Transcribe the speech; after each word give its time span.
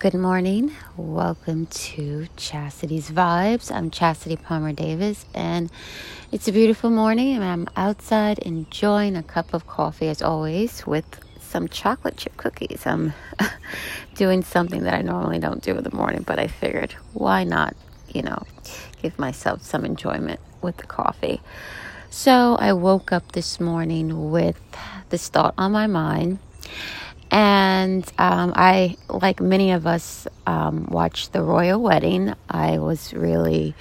Good 0.00 0.14
morning. 0.14 0.72
Welcome 0.96 1.66
to 1.66 2.26
Chastity's 2.34 3.10
Vibes. 3.10 3.70
I'm 3.70 3.90
Chastity 3.90 4.36
Palmer 4.36 4.72
Davis, 4.72 5.26
and 5.34 5.70
it's 6.32 6.48
a 6.48 6.52
beautiful 6.52 6.88
morning, 6.88 7.34
and 7.34 7.44
I'm 7.44 7.68
outside 7.76 8.38
enjoying 8.38 9.14
a 9.14 9.22
cup 9.22 9.52
of 9.52 9.66
coffee 9.66 10.08
as 10.08 10.22
always 10.22 10.86
with 10.86 11.04
some 11.38 11.68
chocolate 11.68 12.16
chip 12.16 12.34
cookies. 12.38 12.86
I'm 12.86 13.12
doing 14.14 14.42
something 14.42 14.84
that 14.84 14.94
I 14.94 15.02
normally 15.02 15.38
don't 15.38 15.62
do 15.62 15.76
in 15.76 15.84
the 15.84 15.94
morning, 15.94 16.22
but 16.22 16.38
I 16.38 16.46
figured 16.46 16.92
why 17.12 17.44
not, 17.44 17.76
you 18.08 18.22
know, 18.22 18.44
give 19.02 19.18
myself 19.18 19.60
some 19.60 19.84
enjoyment 19.84 20.40
with 20.62 20.78
the 20.78 20.86
coffee. 20.86 21.42
So 22.08 22.56
I 22.58 22.72
woke 22.72 23.12
up 23.12 23.32
this 23.32 23.60
morning 23.60 24.30
with 24.30 24.58
this 25.10 25.28
thought 25.28 25.52
on 25.58 25.72
my 25.72 25.86
mind 25.86 26.38
and 27.30 28.04
um, 28.18 28.52
I, 28.56 28.96
like 29.08 29.40
many 29.40 29.70
of 29.72 29.86
us, 29.86 30.26
um, 30.46 30.86
watched 30.86 31.32
the 31.32 31.42
royal 31.42 31.80
wedding. 31.80 32.34
I 32.48 32.78
was 32.78 33.14
really 33.14 33.74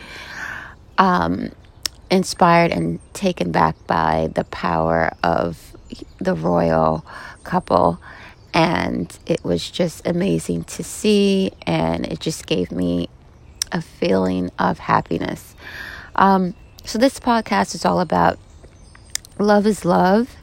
um, 0.97 1.51
inspired 2.11 2.71
and 2.71 2.99
taken 3.13 3.51
back 3.51 3.75
by 3.87 4.29
the 4.35 4.43
power 4.45 5.11
of 5.23 5.75
the 6.19 6.35
royal 6.35 7.05
couple. 7.43 7.99
And 8.53 9.17
it 9.25 9.43
was 9.43 9.69
just 9.69 10.05
amazing 10.07 10.65
to 10.65 10.83
see, 10.83 11.51
and 11.65 12.05
it 12.05 12.19
just 12.19 12.45
gave 12.45 12.71
me 12.71 13.09
a 13.71 13.81
feeling 13.81 14.51
of 14.57 14.79
happiness. 14.79 15.55
Um, 16.15 16.55
so, 16.83 16.97
this 16.97 17.19
podcast 17.19 17.75
is 17.75 17.85
all 17.85 17.99
about 17.99 18.39
love 19.37 19.67
is 19.67 19.85
love, 19.85 20.35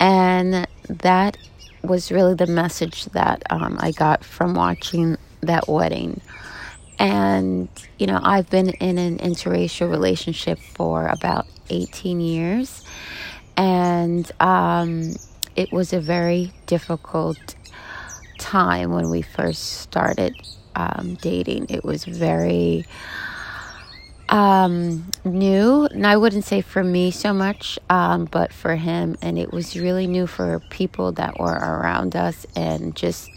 and 0.00 0.66
that 0.88 1.36
was 1.82 2.10
really 2.10 2.34
the 2.34 2.46
message 2.46 3.04
that 3.06 3.42
um, 3.50 3.78
I 3.80 3.92
got 3.92 4.24
from 4.24 4.54
watching 4.54 5.16
that 5.40 5.68
wedding. 5.68 6.20
And, 6.98 7.68
you 7.98 8.06
know, 8.06 8.20
I've 8.22 8.50
been 8.50 8.70
in 8.70 8.98
an 8.98 9.18
interracial 9.18 9.90
relationship 9.90 10.58
for 10.58 11.06
about 11.06 11.46
18 11.70 12.20
years. 12.20 12.84
And 13.56 14.30
um, 14.40 15.14
it 15.56 15.72
was 15.72 15.92
a 15.92 16.00
very 16.00 16.52
difficult 16.66 17.54
time 18.38 18.92
when 18.92 19.10
we 19.10 19.22
first 19.22 19.80
started 19.80 20.34
um, 20.74 21.18
dating. 21.20 21.66
It 21.68 21.84
was 21.84 22.04
very 22.04 22.84
um, 24.28 25.10
new, 25.24 25.86
and 25.86 26.06
I 26.06 26.16
wouldn't 26.16 26.44
say 26.44 26.60
for 26.60 26.84
me 26.84 27.10
so 27.10 27.32
much, 27.32 27.78
um, 27.88 28.26
but 28.26 28.52
for 28.52 28.76
him. 28.76 29.16
And 29.22 29.38
it 29.38 29.52
was 29.52 29.76
really 29.76 30.06
new 30.06 30.26
for 30.26 30.60
people 30.70 31.12
that 31.12 31.38
were 31.38 31.52
around 31.52 32.14
us 32.14 32.46
and 32.54 32.94
just 32.94 33.30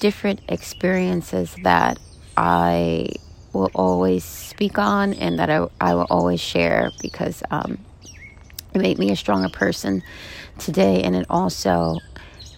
different 0.00 0.40
experiences 0.48 1.54
that 1.62 1.98
I 2.36 3.08
will 3.52 3.70
always 3.74 4.24
speak 4.24 4.78
on 4.78 5.14
and 5.14 5.38
that 5.38 5.48
I, 5.48 5.66
I 5.80 5.94
will 5.94 6.06
always 6.10 6.40
share 6.40 6.92
because 7.00 7.42
um, 7.50 7.78
it 8.74 8.78
made 8.78 8.98
me 8.98 9.10
a 9.10 9.16
stronger 9.16 9.48
person 9.48 10.02
today 10.58 11.02
and 11.02 11.16
it 11.16 11.26
also 11.30 11.98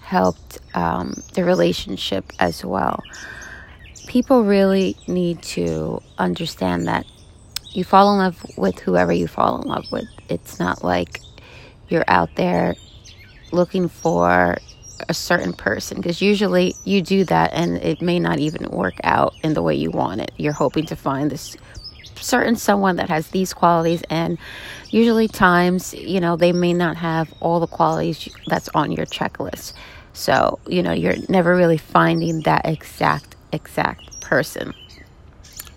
helped 0.01 0.59
um, 0.75 1.23
the 1.35 1.45
relationship 1.45 2.33
as 2.39 2.65
well. 2.65 3.03
People 4.07 4.43
really 4.43 4.97
need 5.07 5.43
to 5.43 6.03
understand 6.19 6.89
that 6.89 7.05
you 7.71 7.85
fall 7.85 8.13
in 8.13 8.19
love 8.19 8.45
with 8.57 8.79
whoever 8.81 9.13
you 9.13 9.29
fall 9.29 9.61
in 9.61 9.69
love 9.69 9.91
with. 9.93 10.07
It's 10.29 10.59
not 10.59 10.83
like 10.83 11.21
you're 11.89 12.05
out 12.09 12.35
there 12.37 12.75
looking 13.53 13.89
for 13.89 14.59
a 15.09 15.15
certain 15.15 15.53
person 15.53 15.97
because 15.99 16.21
usually 16.21 16.75
you 16.85 17.01
do 17.01 17.25
that 17.25 17.53
and 17.53 17.77
it 17.79 18.03
may 18.03 18.19
not 18.19 18.39
even 18.39 18.69
work 18.71 18.95
out 19.05 19.35
in 19.43 19.55
the 19.55 19.63
way 19.63 19.75
you 19.75 19.91
want 19.91 20.21
it. 20.21 20.33
You're 20.37 20.53
hoping 20.53 20.87
to 20.87 20.97
find 20.97 21.31
this 21.31 21.57
certain 22.17 22.57
someone 22.57 22.97
that 22.97 23.09
has 23.09 23.29
these 23.29 23.55
qualities 23.55 24.03
and 24.11 24.39
usually 24.91 25.29
times, 25.29 25.95
you 25.95 26.21
know, 26.21 26.37
they 26.37 26.53
may 26.53 26.73
not 26.73 26.97
have 26.97 27.33
all 27.41 27.61
the 27.61 27.67
qualities 27.67 28.29
that's 28.49 28.69
on 28.71 28.91
your 28.91 29.07
checklist. 29.07 29.73
So, 30.13 30.59
you 30.67 30.83
know, 30.83 30.93
you're 30.93 31.15
never 31.29 31.55
really 31.55 31.79
finding 31.79 32.41
that 32.41 32.67
exact 32.67 33.37
exact 33.53 34.21
person. 34.21 34.75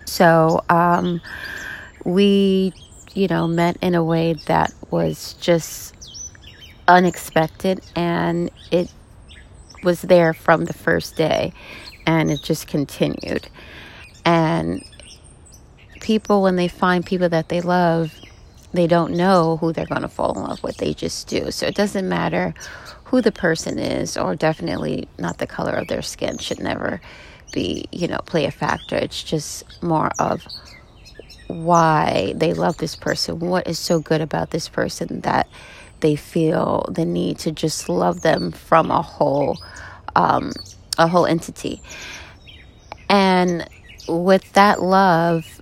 So, 0.04 0.62
um 0.68 1.20
we, 2.04 2.72
you 3.14 3.28
know, 3.28 3.46
met 3.46 3.76
in 3.80 3.94
a 3.94 4.04
way 4.04 4.34
that 4.46 4.72
was 4.90 5.34
just 5.34 5.94
unexpected 6.88 7.80
and 7.94 8.50
it 8.70 8.92
was 9.82 10.02
there 10.02 10.32
from 10.32 10.64
the 10.64 10.72
first 10.72 11.16
day 11.16 11.52
and 12.06 12.30
it 12.30 12.42
just 12.42 12.66
continued. 12.66 13.48
And 14.24 14.84
people, 16.00 16.42
when 16.42 16.56
they 16.56 16.68
find 16.68 17.04
people 17.04 17.28
that 17.28 17.48
they 17.48 17.60
love, 17.60 18.14
they 18.72 18.86
don't 18.86 19.12
know 19.12 19.58
who 19.58 19.72
they're 19.72 19.86
going 19.86 20.02
to 20.02 20.08
fall 20.08 20.32
in 20.34 20.42
love 20.42 20.62
with. 20.62 20.76
They 20.78 20.94
just 20.94 21.28
do. 21.28 21.50
So 21.50 21.66
it 21.66 21.74
doesn't 21.74 22.08
matter 22.08 22.54
who 23.04 23.20
the 23.20 23.32
person 23.32 23.78
is, 23.78 24.16
or 24.16 24.34
definitely 24.34 25.06
not 25.18 25.38
the 25.38 25.46
color 25.46 25.72
of 25.72 25.88
their 25.88 26.02
skin, 26.02 26.38
should 26.38 26.60
never 26.60 27.00
be, 27.52 27.84
you 27.92 28.08
know, 28.08 28.18
play 28.24 28.46
a 28.46 28.50
factor. 28.50 28.96
It's 28.96 29.22
just 29.22 29.82
more 29.82 30.10
of 30.18 30.46
why 31.52 32.32
they 32.36 32.54
love 32.54 32.78
this 32.78 32.96
person, 32.96 33.38
what 33.40 33.66
is 33.66 33.78
so 33.78 34.00
good 34.00 34.20
about 34.20 34.50
this 34.50 34.68
person 34.68 35.20
that 35.22 35.48
they 36.00 36.16
feel 36.16 36.86
the 36.90 37.04
need 37.04 37.38
to 37.38 37.52
just 37.52 37.88
love 37.88 38.22
them 38.22 38.52
from 38.52 38.90
a 38.90 39.02
whole 39.02 39.56
um, 40.16 40.52
a 40.98 41.06
whole 41.08 41.26
entity. 41.26 41.80
And 43.08 43.66
with 44.08 44.52
that 44.52 44.82
love, 44.82 45.60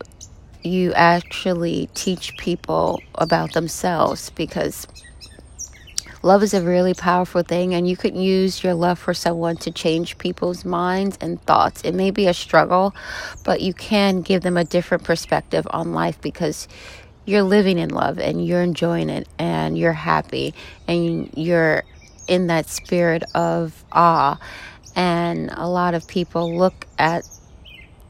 you 0.62 0.92
actually 0.94 1.88
teach 1.94 2.36
people 2.36 3.00
about 3.16 3.52
themselves 3.52 4.30
because 4.30 4.86
love 6.22 6.42
is 6.42 6.54
a 6.54 6.62
really 6.62 6.94
powerful 6.94 7.42
thing 7.42 7.74
and 7.74 7.88
you 7.88 7.96
could 7.96 8.16
use 8.16 8.62
your 8.62 8.74
love 8.74 8.98
for 8.98 9.14
someone 9.14 9.56
to 9.56 9.70
change 9.70 10.18
people's 10.18 10.64
minds 10.64 11.16
and 11.20 11.40
thoughts 11.42 11.82
it 11.82 11.94
may 11.94 12.10
be 12.10 12.26
a 12.26 12.34
struggle 12.34 12.94
but 13.44 13.60
you 13.60 13.72
can 13.72 14.20
give 14.20 14.42
them 14.42 14.56
a 14.56 14.64
different 14.64 15.02
perspective 15.02 15.66
on 15.70 15.92
life 15.92 16.20
because 16.20 16.68
you're 17.24 17.42
living 17.42 17.78
in 17.78 17.90
love 17.90 18.18
and 18.18 18.44
you're 18.44 18.62
enjoying 18.62 19.08
it 19.08 19.28
and 19.38 19.78
you're 19.78 19.92
happy 19.92 20.54
and 20.86 21.30
you're 21.36 21.82
in 22.28 22.48
that 22.48 22.68
spirit 22.68 23.22
of 23.34 23.84
awe 23.92 24.38
and 24.96 25.50
a 25.54 25.68
lot 25.68 25.94
of 25.94 26.06
people 26.06 26.56
look 26.56 26.86
at 26.98 27.24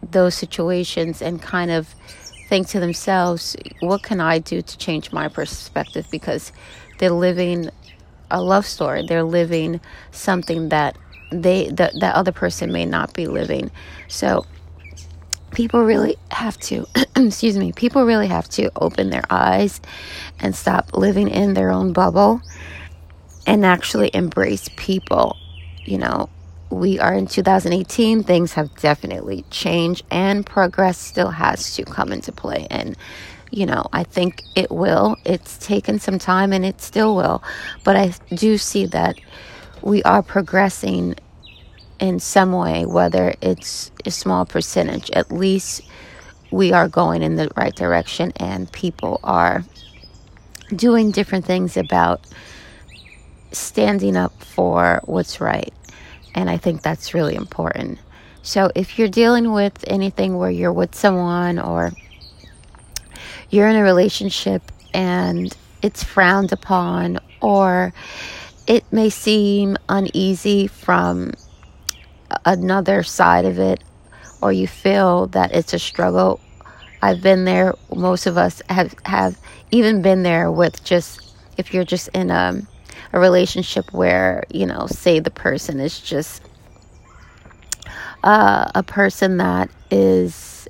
those 0.03 0.35
situations 0.35 1.21
and 1.23 1.41
kind 1.43 1.71
of 1.71 1.95
think 2.49 2.69
to 2.69 2.81
themselves, 2.81 3.57
what 3.81 4.03
can 4.03 4.21
I 4.21 4.39
do 4.39 4.61
to 4.61 4.79
change 4.79 5.13
my 5.13 5.29
perspective? 5.29 6.07
Because 6.11 6.53
they're 6.99 7.11
living 7.11 7.71
a 8.31 8.43
love 8.43 8.67
story. 8.67 9.05
They're 9.07 9.25
living 9.25 9.81
something 10.11 10.69
that 10.71 10.97
they 11.31 11.69
that 11.71 11.93
that 12.01 12.15
other 12.15 12.33
person 12.33 12.73
may 12.73 12.85
not 12.85 13.15
be 13.15 13.27
living. 13.27 13.71
So 14.09 14.47
people 15.53 15.85
really 15.85 16.17
have 16.31 16.59
to 16.59 16.87
excuse 17.17 17.57
me 17.57 17.73
people 17.73 18.05
really 18.05 18.29
have 18.29 18.49
to 18.49 18.71
open 18.77 19.11
their 19.11 19.25
eyes 19.31 19.81
and 20.39 20.55
stop 20.55 20.97
living 20.97 21.29
in 21.29 21.55
their 21.55 21.71
own 21.71 21.93
bubble 21.93 22.41
and 23.47 23.65
actually 23.65 24.11
embrace 24.15 24.69
people 24.77 25.37
you 25.85 25.99
know 25.99 26.29
we 26.71 27.01
are 27.01 27.15
in 27.15 27.27
2018 27.27 28.23
things 28.23 28.53
have 28.53 28.73
definitely 28.77 29.45
changed 29.51 30.05
and 30.11 30.47
progress 30.47 30.99
still 30.99 31.31
has 31.31 31.75
to 31.75 31.85
come 31.85 32.13
into 32.13 32.31
play 32.31 32.67
and 32.71 32.97
you 33.51 33.67
know, 33.67 33.87
I 33.93 34.05
think 34.05 34.43
it 34.55 34.71
will. 34.71 35.17
It's 35.25 35.59
taken 35.59 35.99
some 35.99 36.19
time 36.19 36.53
and 36.53 36.65
it 36.65 36.81
still 36.81 37.17
will. 37.17 37.43
But 37.85 37.97
I 37.97 38.13
do 38.35 38.59
see 38.59 38.87
that 38.87 39.17
we 39.83 40.03
are 40.05 40.23
progressing 40.23 41.17
in 41.99 42.19
some 42.21 42.53
way, 42.53 42.87
whether 42.87 43.35
it's 43.41 43.91
a 44.05 44.11
small 44.11 44.45
percentage. 44.47 45.11
At 45.11 45.31
least 45.31 45.83
we 46.51 46.73
are 46.73 46.89
going 46.89 47.23
in 47.23 47.37
the 47.37 47.51
right 47.57 47.75
direction 47.75 48.33
and 48.37 48.71
people 48.73 49.21
are 49.23 49.65
doing 50.75 51.11
different 51.11 51.45
things 51.45 51.77
about 51.77 52.25
standing 53.53 54.17
up 54.17 54.33
for 54.43 55.01
what's 55.05 55.41
right. 55.41 55.73
And 56.35 56.49
I 56.49 56.57
think 56.57 56.83
that's 56.83 57.15
really 57.15 57.35
important. 57.35 57.99
So 58.43 58.71
if 58.75 58.99
you're 58.99 59.09
dealing 59.09 59.53
with 59.53 59.85
anything 59.87 60.39
where 60.39 60.51
you're 60.51 60.73
with 60.73 60.95
someone 60.95 61.59
or 61.59 61.93
you're 63.51 63.69
in 63.69 63.77
a 63.77 63.83
relationship 63.83 64.63
and 64.95 65.55
it's 65.83 66.03
frowned 66.03 66.53
upon, 66.53 67.19
or 67.41 67.93
it 68.67 68.85
may 68.93 69.11
seem 69.11 69.77
uneasy 69.89 70.67
from 70.67 71.33
another 72.45 73.03
side 73.03 73.45
of 73.45 73.59
it, 73.59 73.83
or 74.41 74.53
you 74.53 74.67
feel 74.67 75.27
that 75.29 75.53
it's 75.53 75.73
a 75.73 75.79
struggle. 75.79 76.41
I've 77.03 77.23
been 77.23 77.45
there. 77.45 77.75
Most 77.95 78.27
of 78.27 78.37
us 78.37 78.63
have 78.69 78.95
have 79.05 79.39
even 79.71 80.03
been 80.03 80.23
there 80.23 80.51
with 80.51 80.85
just 80.85 81.35
if 81.57 81.73
you're 81.73 81.85
just 81.85 82.09
in 82.09 82.31
a 82.31 82.61
a 83.13 83.19
relationship 83.19 83.93
where 83.93 84.45
you 84.51 84.67
know, 84.67 84.87
say 84.87 85.19
the 85.19 85.31
person 85.31 85.81
is 85.81 85.99
just 85.99 86.43
uh, 88.23 88.71
a 88.75 88.83
person 88.83 89.39
that 89.39 89.71
is, 89.91 90.69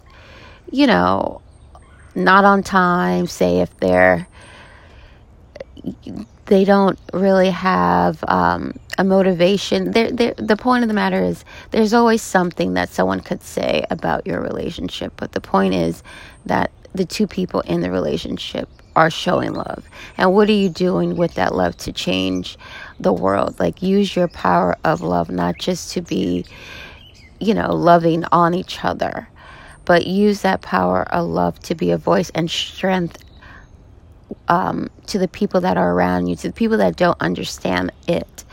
you 0.70 0.86
know, 0.86 1.40
not 2.14 2.44
on 2.44 2.62
time, 2.62 3.26
say 3.26 3.60
if 3.60 3.74
they're 3.78 4.26
they 6.50 6.64
don't 6.64 6.98
really 7.12 7.50
have 7.50 8.24
um, 8.26 8.74
a 8.98 9.04
motivation. 9.04 9.92
They're, 9.92 10.10
they're, 10.10 10.34
the 10.36 10.56
point 10.56 10.82
of 10.82 10.88
the 10.88 10.94
matter 10.94 11.22
is, 11.22 11.44
there's 11.70 11.94
always 11.94 12.22
something 12.22 12.74
that 12.74 12.90
someone 12.90 13.20
could 13.20 13.42
say 13.42 13.84
about 13.88 14.26
your 14.26 14.40
relationship. 14.40 15.12
But 15.16 15.30
the 15.30 15.40
point 15.40 15.74
is 15.74 16.02
that 16.46 16.72
the 16.92 17.04
two 17.04 17.28
people 17.28 17.60
in 17.60 17.82
the 17.82 17.90
relationship 17.92 18.68
are 18.96 19.10
showing 19.10 19.52
love. 19.52 19.84
And 20.18 20.34
what 20.34 20.48
are 20.48 20.52
you 20.52 20.68
doing 20.68 21.16
with 21.16 21.34
that 21.34 21.54
love 21.54 21.76
to 21.78 21.92
change 21.92 22.58
the 22.98 23.12
world? 23.12 23.60
Like, 23.60 23.80
use 23.80 24.16
your 24.16 24.26
power 24.26 24.76
of 24.84 25.02
love, 25.02 25.30
not 25.30 25.56
just 25.58 25.92
to 25.92 26.02
be, 26.02 26.44
you 27.38 27.54
know, 27.54 27.72
loving 27.72 28.24
on 28.32 28.54
each 28.54 28.84
other, 28.84 29.28
but 29.90 30.06
use 30.06 30.42
that 30.42 30.62
power 30.62 31.02
of 31.02 31.26
love 31.26 31.58
to 31.58 31.74
be 31.74 31.90
a 31.90 31.98
voice 31.98 32.30
and 32.30 32.48
strength 32.48 33.24
um, 34.46 34.88
to 35.08 35.18
the 35.18 35.26
people 35.26 35.62
that 35.62 35.76
are 35.76 35.92
around 35.92 36.28
you, 36.28 36.36
to 36.36 36.46
the 36.46 36.54
people 36.54 36.76
that 36.76 36.94
don't 36.94 37.20
understand 37.20 37.90
it. 38.06 38.44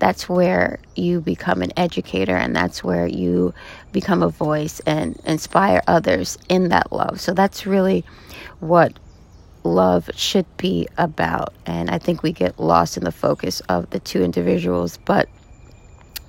That's 0.00 0.28
where 0.28 0.80
you 0.96 1.20
become 1.20 1.62
an 1.62 1.70
educator, 1.76 2.34
and 2.34 2.56
that's 2.56 2.82
where 2.82 3.06
you 3.06 3.54
become 3.92 4.24
a 4.24 4.30
voice 4.30 4.80
and 4.80 5.16
inspire 5.24 5.80
others 5.86 6.36
in 6.48 6.70
that 6.70 6.90
love. 6.90 7.20
So 7.20 7.34
that's 7.34 7.68
really 7.68 8.04
what 8.58 8.98
love 9.62 10.10
should 10.16 10.56
be 10.56 10.88
about. 10.98 11.54
And 11.66 11.88
I 11.88 11.98
think 11.98 12.24
we 12.24 12.32
get 12.32 12.58
lost 12.58 12.96
in 12.96 13.04
the 13.04 13.12
focus 13.12 13.60
of 13.68 13.90
the 13.90 14.00
two 14.00 14.24
individuals, 14.24 14.98
but 15.04 15.28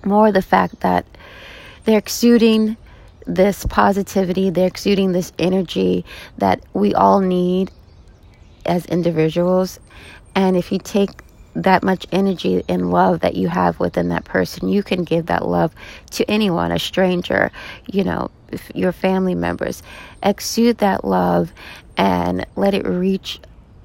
more 0.05 0.31
the 0.31 0.43
fact 0.43 0.81
that 0.81 1.07
they're 1.85 1.97
exuding 1.97 2.77
this 3.25 3.65
positivity, 3.65 4.49
they're 4.49 4.67
exuding 4.67 5.11
this 5.11 5.31
energy 5.39 6.05
that 6.37 6.61
we 6.73 6.93
all 6.93 7.19
need 7.19 7.71
as 8.65 8.85
individuals. 8.85 9.79
And 10.35 10.55
if 10.55 10.71
you 10.71 10.79
take 10.79 11.09
that 11.53 11.83
much 11.83 12.05
energy 12.11 12.63
and 12.69 12.91
love 12.91 13.19
that 13.19 13.35
you 13.35 13.49
have 13.49 13.79
within 13.79 14.09
that 14.09 14.23
person, 14.23 14.69
you 14.69 14.83
can 14.83 15.03
give 15.03 15.25
that 15.25 15.45
love 15.45 15.73
to 16.11 16.29
anyone, 16.29 16.71
a 16.71 16.79
stranger, 16.79 17.51
you 17.91 18.03
know, 18.03 18.31
your 18.73 18.91
family 18.91 19.35
members. 19.35 19.83
Exude 20.23 20.77
that 20.79 21.03
love 21.03 21.51
and 21.97 22.45
let 22.55 22.73
it 22.73 22.85
reach 22.85 23.39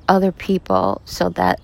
other 0.09 0.33
people 0.33 1.03
so 1.05 1.29
that 1.31 1.61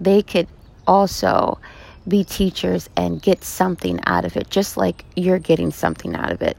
they 0.00 0.22
could 0.22 0.46
also 0.86 1.58
be 2.06 2.22
teachers 2.22 2.88
and 2.96 3.20
get 3.20 3.42
something 3.42 3.98
out 4.06 4.24
of 4.24 4.36
it, 4.36 4.48
just 4.50 4.76
like 4.76 5.04
you're 5.16 5.38
getting 5.38 5.72
something 5.72 6.14
out 6.14 6.30
of 6.30 6.42
it. 6.42 6.56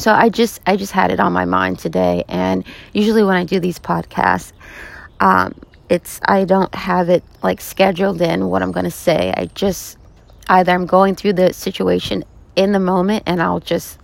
So 0.00 0.12
I 0.12 0.30
just 0.30 0.60
I 0.66 0.76
just 0.76 0.92
had 0.92 1.10
it 1.10 1.20
on 1.20 1.32
my 1.34 1.44
mind 1.44 1.78
today. 1.78 2.24
And 2.26 2.64
usually 2.94 3.22
when 3.22 3.36
I 3.36 3.44
do 3.44 3.60
these 3.60 3.78
podcasts 3.78 4.52
um, 5.20 5.54
it's 5.90 6.20
I 6.24 6.46
don't 6.46 6.74
have 6.74 7.10
it 7.10 7.22
like 7.42 7.60
scheduled 7.60 8.22
in 8.22 8.48
what 8.48 8.62
I'm 8.62 8.72
going 8.72 8.84
to 8.84 8.90
say. 8.90 9.34
I 9.36 9.46
just 9.54 9.98
either 10.48 10.72
I'm 10.72 10.86
going 10.86 11.16
through 11.16 11.34
the 11.34 11.52
situation 11.52 12.24
in 12.56 12.72
the 12.72 12.80
moment 12.80 13.24
and 13.26 13.42
I'll 13.42 13.60
just 13.60 13.98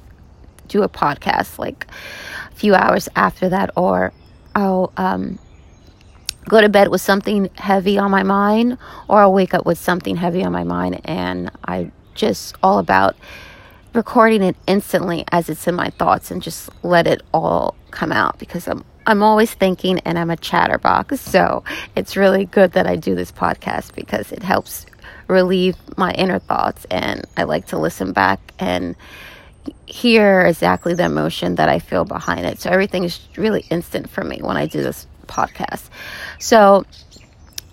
do 0.68 0.82
a 0.82 0.88
podcast 0.88 1.58
like 1.58 1.86
a 2.52 2.54
few 2.54 2.74
hours 2.74 3.08
after 3.16 3.48
that. 3.48 3.70
Or 3.74 4.12
I'll 4.54 4.92
um, 4.98 5.38
go 6.46 6.60
to 6.60 6.68
bed 6.68 6.88
with 6.88 7.00
something 7.00 7.48
heavy 7.54 7.96
on 7.96 8.10
my 8.10 8.22
mind 8.22 8.76
or 9.08 9.20
I'll 9.20 9.32
wake 9.32 9.54
up 9.54 9.64
with 9.64 9.78
something 9.78 10.16
heavy 10.16 10.44
on 10.44 10.52
my 10.52 10.64
mind. 10.64 11.00
And 11.06 11.50
I 11.64 11.90
just 12.14 12.54
all 12.62 12.78
about 12.78 13.16
recording 13.96 14.42
it 14.42 14.56
instantly 14.66 15.24
as 15.32 15.48
it's 15.48 15.66
in 15.66 15.74
my 15.74 15.90
thoughts 15.90 16.30
and 16.30 16.42
just 16.42 16.68
let 16.82 17.06
it 17.06 17.22
all 17.32 17.74
come 17.90 18.12
out 18.12 18.38
because 18.38 18.68
I'm 18.68 18.84
I'm 19.08 19.22
always 19.22 19.54
thinking 19.54 20.00
and 20.00 20.18
I'm 20.18 20.30
a 20.30 20.36
chatterbox. 20.36 21.20
So 21.20 21.62
it's 21.94 22.16
really 22.16 22.44
good 22.44 22.72
that 22.72 22.88
I 22.88 22.96
do 22.96 23.14
this 23.14 23.30
podcast 23.30 23.94
because 23.94 24.32
it 24.32 24.42
helps 24.42 24.84
relieve 25.28 25.76
my 25.96 26.10
inner 26.12 26.40
thoughts 26.40 26.86
and 26.90 27.24
I 27.36 27.44
like 27.44 27.66
to 27.68 27.78
listen 27.78 28.12
back 28.12 28.40
and 28.58 28.96
hear 29.86 30.40
exactly 30.40 30.94
the 30.94 31.04
emotion 31.04 31.54
that 31.54 31.68
I 31.68 31.78
feel 31.78 32.04
behind 32.04 32.46
it. 32.46 32.60
So 32.60 32.70
everything 32.70 33.04
is 33.04 33.20
really 33.36 33.64
instant 33.70 34.10
for 34.10 34.24
me 34.24 34.40
when 34.40 34.56
I 34.56 34.66
do 34.66 34.82
this 34.82 35.06
podcast. 35.28 35.88
So 36.40 36.84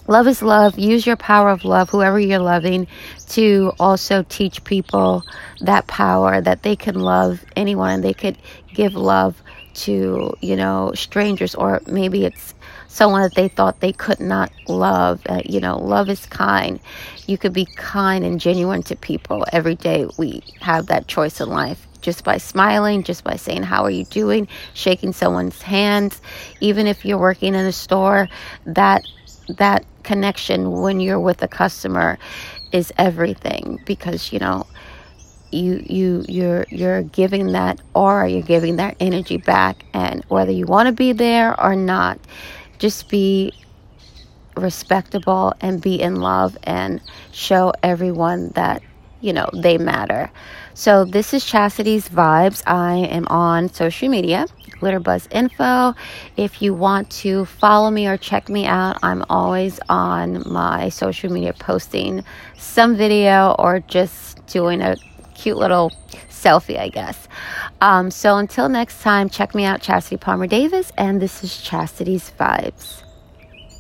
love 0.08 0.28
is 0.28 0.44
love. 0.44 0.78
Use 0.78 1.06
your 1.06 1.16
power 1.16 1.50
of 1.50 1.66
love, 1.66 1.90
whoever 1.90 2.20
you're 2.20 2.40
loving, 2.40 2.88
to 3.34 3.72
also 3.80 4.24
teach 4.30 4.64
people 4.64 5.24
that 5.62 5.88
power 5.88 6.40
that 6.40 6.62
they 6.62 6.76
can 6.76 6.96
love 7.00 7.44
anyone 7.56 8.02
they 8.02 8.14
could 8.14 8.38
give 8.74 8.94
love 8.94 9.42
to, 9.74 10.36
you 10.42 10.56
know, 10.56 10.92
strangers, 10.94 11.56
or 11.56 11.82
maybe 11.88 12.26
it's 12.26 12.54
someone 12.88 13.24
that 13.24 13.34
they 13.34 13.48
thought 13.48 13.80
they 13.80 13.92
could 13.92 14.20
not 14.20 14.52
love. 14.68 15.20
Uh, 15.28 15.42
you 15.46 15.60
know, 15.60 15.80
love 15.80 16.10
is 16.10 16.28
kind. 16.28 16.80
You 17.26 17.40
could 17.40 17.54
be 17.54 17.66
kind 17.66 18.24
and 18.24 18.40
genuine 18.40 18.84
to 18.84 18.96
people 18.96 19.46
every 19.52 19.76
day. 19.76 20.06
We 20.18 20.44
have 20.62 20.88
that 20.88 21.08
choice 21.08 21.42
in 21.42 21.50
life 21.50 21.88
just 22.02 22.24
by 22.24 22.38
smiling, 22.38 23.02
just 23.02 23.24
by 23.24 23.36
saying, 23.36 23.64
How 23.64 23.84
are 23.84 23.90
you 23.90 24.06
doing? 24.06 24.48
shaking 24.76 25.12
someone's 25.12 25.62
hands. 25.62 26.22
Even 26.60 26.86
if 26.86 27.04
you're 27.04 27.18
working 27.18 27.56
in 27.56 27.66
a 27.66 27.72
store, 27.72 28.30
that 28.66 29.02
that 29.58 29.86
connection 30.04 30.72
when 30.72 31.00
you're 31.00 31.20
with 31.20 31.42
a 31.42 31.48
customer 31.48 32.20
is 32.74 32.92
everything 32.98 33.82
because 33.86 34.34
you 34.34 34.40
know 34.40 34.68
you 35.52 35.84
you 35.88 36.26
you're 36.28 36.66
you're 36.70 37.04
giving 37.04 37.54
that 37.54 37.80
aura 37.94 38.30
you're 38.30 38.42
giving 38.42 38.78
that 38.78 38.98
energy 39.00 39.38
back. 39.38 39.86
And 39.94 40.26
whether 40.28 40.52
you 40.52 40.66
want 40.66 40.88
to 40.88 40.94
be 40.94 41.14
there 41.14 41.60
or 41.62 41.76
not 41.76 42.20
just 42.80 43.10
be 43.10 43.54
respectable 44.58 45.54
and 45.62 45.82
be 45.82 46.02
in 46.02 46.18
love 46.18 46.58
and 46.64 47.02
show 47.32 47.74
everyone 47.84 48.50
that 48.50 48.84
you 49.22 49.34
know 49.34 49.50
they 49.54 49.78
matter. 49.78 50.32
So 50.74 51.06
this 51.06 51.34
is 51.34 51.46
chastity's 51.46 52.10
vibes. 52.10 52.64
I 52.68 52.96
am 52.96 53.28
on 53.28 53.70
social 53.70 54.10
media 54.10 54.48
glitterbuzz 54.84 55.28
info 55.32 55.96
if 56.38 56.62
you 56.62 56.74
want 56.74 57.10
to 57.10 57.46
follow 57.46 57.90
me 57.90 58.08
or 58.08 58.18
check 58.18 58.50
me 58.50 58.66
out 58.66 58.98
i'm 59.04 59.24
always 59.30 59.80
on 59.90 60.44
my 60.46 60.90
social 60.90 61.32
media 61.32 61.54
posting 61.54 62.24
some 62.58 62.96
video 62.96 63.56
or 63.58 63.80
just 63.80 64.46
doing 64.48 64.82
a 64.82 64.96
cute 65.34 65.58
little 65.58 65.92
selfie, 66.30 66.78
I 66.78 66.90
guess. 66.90 67.28
Um, 67.82 68.12
so 68.12 68.38
until 68.38 68.70
next 68.70 69.02
time, 69.02 69.30
check 69.30 69.56
me 69.56 69.66
out, 69.66 69.82
Chastity 69.82 70.18
Palmer 70.18 70.48
Davis, 70.48 70.92
and 70.98 71.22
this 71.22 71.44
is 71.44 71.62
Chastity's 71.62 72.32
Vibes. 72.40 73.03